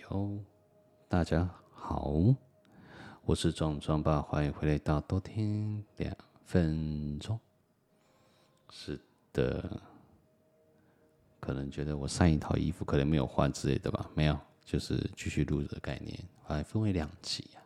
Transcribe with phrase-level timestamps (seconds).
[0.00, 0.36] 哟，
[1.08, 2.12] 大家好，
[3.24, 6.12] 我是壮壮爸，欢迎回来到多听两
[6.44, 7.38] 分钟。
[8.70, 8.98] 是
[9.32, 9.80] 的，
[11.38, 14.10] 可能觉得我上一套衣服可能没有换之类的吧？
[14.14, 17.62] 没有，就是继续录的概念，还分为两集啊。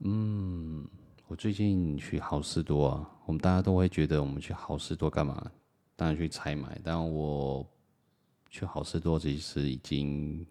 [0.00, 0.86] 嗯，
[1.26, 5.50] 我最近去好事多啊，我们大家都会觉得我们去好事多干嘛？
[5.96, 7.66] 当然去采买，但我。
[8.48, 10.46] 去好事多其实已经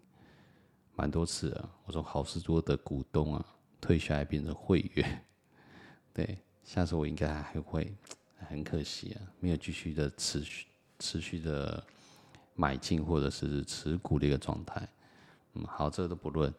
[0.95, 1.69] 蛮多次了。
[1.85, 3.45] 我从好事多的股东啊
[3.79, 5.25] 退下来变成会员，
[6.13, 7.95] 对，下次我应该还会。
[8.49, 10.67] 很可惜啊，没有继续的持续
[10.99, 11.83] 持续的
[12.53, 14.87] 买进或者是持股的一个状态。
[15.55, 16.53] 嗯，好，这个都不论。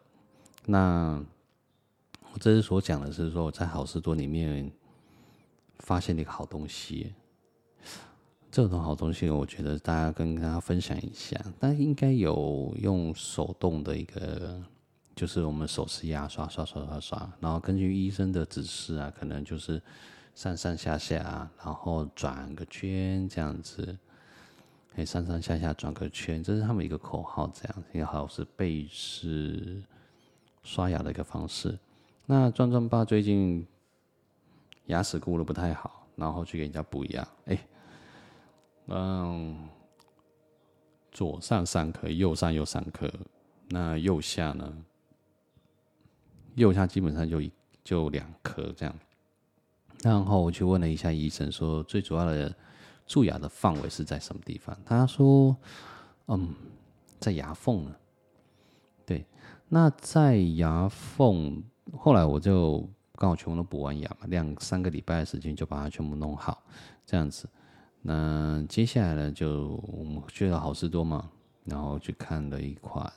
[0.65, 1.25] 那
[2.33, 4.69] 我这次所讲的是说，在好事多里面
[5.79, 7.15] 发现了一个好东西。
[8.51, 11.39] 这种好东西，我觉得大家跟大家分享一下。
[11.59, 14.59] 但应该有用手动的一个，
[15.15, 19.79] 就是我们手持牙刷刷刷刷刷，然后根据医生的指示啊，可能就是
[20.33, 23.95] 上上下下，然后转个圈这样子，
[24.95, 29.83] 可以上上下下转个圈，这是他们一个口号，这样也好是背式
[30.63, 31.77] 刷牙的一个方式。
[32.25, 33.65] 那壮壮爸最近
[34.87, 37.55] 牙齿顾的不太好，然后去给人家补牙，哎。
[38.89, 39.69] 嗯，
[41.11, 43.07] 左上三颗，右上又三颗，
[43.69, 44.71] 那右下呢？
[46.55, 47.51] 右下基本上就一
[47.83, 48.93] 就两颗这样。
[50.01, 52.53] 然后我去问了一下医生，说最主要的
[53.05, 54.75] 蛀牙的范围是在什么地方？
[54.85, 55.55] 他说，
[56.27, 56.53] 嗯，
[57.19, 57.95] 在牙缝呢。
[59.05, 59.25] 对，
[59.67, 61.63] 那在牙缝，
[61.97, 66.63] 后来我就刚好全部都补完牙嘛，两三个礼拜的时间就把它全部弄好，
[67.05, 67.47] 这样子。
[68.01, 71.29] 那接下来呢，就我们去了好事多嘛，
[71.65, 73.11] 然后去看了一款，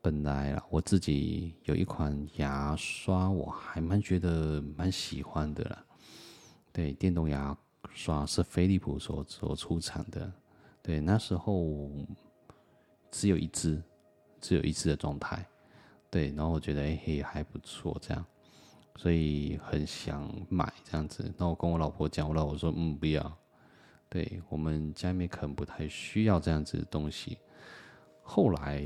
[0.00, 5.84] 本来啊，我自己有一款牙刷，我还蛮觉得蛮喜欢的啦。
[6.72, 7.56] 对，电动牙
[7.92, 10.32] 刷是飞利浦所所出产的，
[10.80, 11.90] 对，那时候
[13.10, 13.82] 只有一只，
[14.40, 15.44] 只有一只的状态，
[16.08, 18.24] 对，然后我觉得哎嘿还不错这样，
[18.94, 21.34] 所以很想买这样子。
[21.36, 23.36] 那我跟我老婆讲，我老婆说嗯不要。
[24.10, 27.36] 对，我们家里面可能不太需要这样子的东西。
[28.22, 28.82] 后来，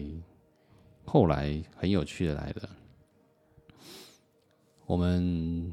[1.04, 2.68] 后来很有趣的来了。
[4.84, 5.72] 我们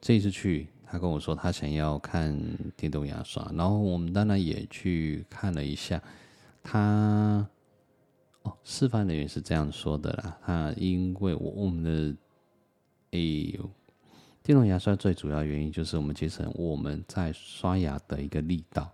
[0.00, 2.36] 这次去，他跟我说他想要看
[2.76, 6.02] 电动牙刷，然后我们当然也去看了一下。
[6.62, 7.48] 他
[8.42, 10.38] 哦，示范人员是这样说的啦。
[10.44, 12.16] 他因为我我们的
[13.12, 13.18] 哎
[13.54, 13.70] 呦。
[14.42, 18.90] 电动牙刷最主要原因就是我们节省我们在刷牙的一个力道，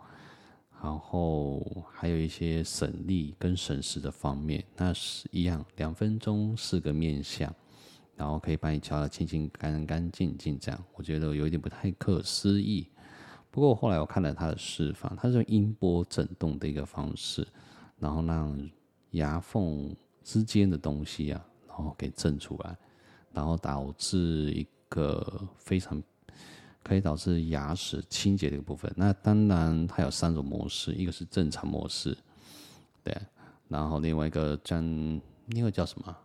[0.83, 1.65] 然后
[1.95, 4.63] 还有一些省力跟省时的方面。
[4.77, 7.55] 那是一样，两分钟四个面相，
[8.17, 10.85] 然后可以把你敲得清清干干净净这样。
[10.95, 12.89] 我觉得有一点不太可思议。
[13.53, 17.47] 不过后来我看了他的示范，他是用音波震动的一个方式，
[18.01, 18.69] 然后让
[19.13, 22.77] 牙缝之间的东西啊，然后给震出来，
[23.33, 24.19] 然后导致
[24.51, 24.67] 一。
[24.97, 26.03] 个非常
[26.83, 28.93] 可以导致牙齿清洁的一个部分。
[28.97, 32.17] 那当然，它有三种模式，一个是正常模式，
[33.05, 33.15] 对，
[33.69, 34.81] 然后另外一个叫
[35.49, 36.17] 另外叫什么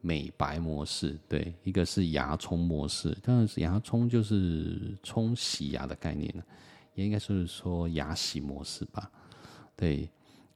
[0.00, 3.16] 美白模式，对，一个是牙冲模式。
[3.22, 6.32] 当然是牙冲就是冲洗牙的概念，
[6.94, 9.10] 也应该是说牙洗模式吧，
[9.76, 10.08] 对，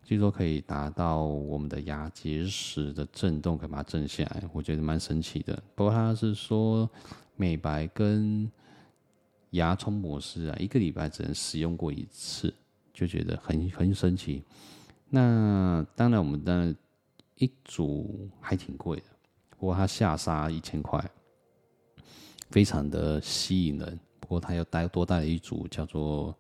[0.04, 5.60] 据说可以达到我们的牙结石的震动，可以把它震下来，我觉得蛮神奇的。
[5.74, 6.88] 不过他是说。
[7.36, 8.48] 美白跟
[9.50, 12.54] 牙冲模式啊，一个礼拜只能使用过一次，
[12.92, 14.44] 就觉得很很神奇。
[15.08, 16.72] 那当然，我们的
[17.34, 19.06] 一组还挺贵的，
[19.50, 21.04] 不过它下杀一千块，
[22.50, 23.98] 非常的吸引人。
[24.20, 26.32] 不过它又带多带了一组叫做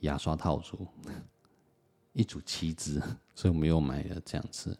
[0.00, 0.88] 牙刷套组，
[2.14, 2.98] 一组七只，
[3.34, 4.74] 所以我们又买了这样子。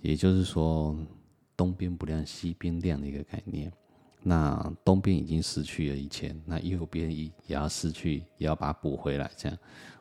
[0.00, 0.96] 也就是说，
[1.56, 3.72] 东边不亮西边亮的一个概念。
[4.22, 9.30] 那东边已经失去了以前，那右边也也要失去，也要把它补回来。
[9.34, 9.58] 这样，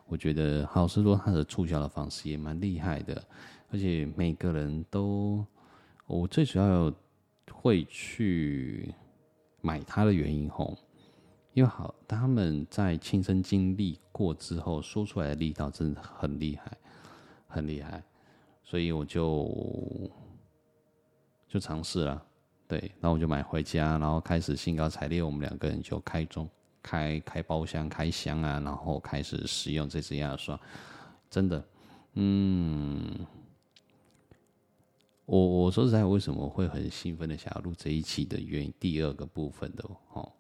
[0.08, 3.24] 我觉得好市多它的促销的方式也蛮厉害的，
[3.72, 5.46] 而且每个人都，
[6.06, 6.94] 我最主要
[7.50, 8.94] 会去
[9.62, 10.78] 买它的原因吼，
[11.60, 16.78] 因为好他们在亲身经历过之后说出来的力道真的很厉害，
[17.50, 18.02] 很厉害，
[18.64, 20.10] 所以我就
[21.50, 22.26] 就尝试了。
[22.66, 26.50] 对，那我就买回家，然后开始兴高采烈，我们两个人就开中
[26.82, 30.58] 开开包厢开箱啊，然后开始使用这支牙刷，
[31.30, 31.62] 真的，
[32.14, 33.28] 嗯，
[35.26, 39.84] 我我说实在，为什么会很兴奋的想要录这一期的原因，第二个部分的
[40.14, 40.32] 哦，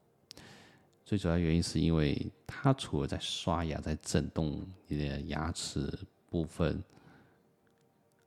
[1.09, 5.91] 最主要原因是因为它除了在刷牙，在震动你的牙齿
[6.29, 6.83] 部分，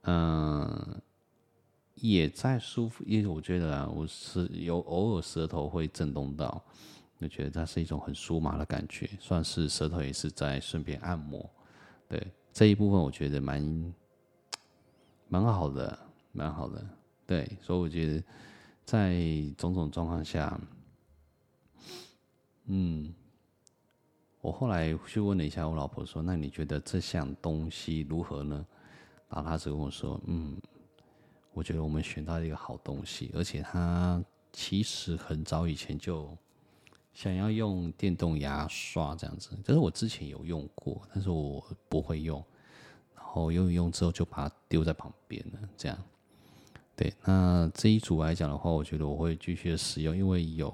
[0.01, 1.01] 嗯，
[1.95, 6.61] 也在舒服，因为我觉得啊，我是有偶尔舌头会震动到，
[7.21, 11.49] 就觉得它是一种很酥麻的感觉，算是舌头也是在顺便按摩，
[12.09, 12.21] 对
[12.53, 13.95] 这一部分我觉得蛮
[15.29, 15.97] 蛮好的。
[16.35, 16.85] 蛮好的，
[17.27, 18.25] 对，所以我觉得
[18.87, 19.21] 在
[19.57, 20.59] 种种状况下，
[22.67, 23.13] 嗯，
[24.41, 28.65] 我后来去问了一下我老婆，说：“那你觉得这项东西如何呢？”
[29.29, 30.57] 然后她只跟我说：“嗯，
[31.53, 34.23] 我觉得我们选到一个好东西，而且他
[34.53, 36.37] 其实很早以前就
[37.13, 42.43] 想要用电动牙刷这样子，但是我之前有用过，但是我不会用，
[43.15, 45.99] 然后用一用之后就把它丢在旁边了，这样。”
[46.95, 50.69] 对，那这一组来讲的话，我觉得我会继续使用，因为有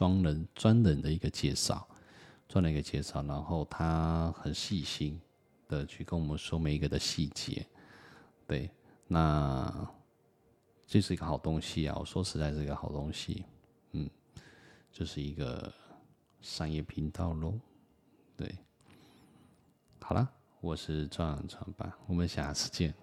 [0.00, 1.86] 专人专人的一个介绍，
[2.48, 5.20] 专人一个介绍，然后他很细心
[5.68, 7.66] 的去跟我们说每一个的细节。
[8.46, 8.70] 对，
[9.06, 9.92] 那
[10.86, 11.94] 这是一个好东西啊！
[12.00, 13.44] 我说实在是一个好东西，
[13.92, 14.08] 嗯，
[14.90, 15.70] 就是一个
[16.40, 17.52] 商业频道喽。
[18.38, 18.56] 对，
[20.00, 20.26] 好了，
[20.62, 22.94] 我是壮阳传吧，我们下次见。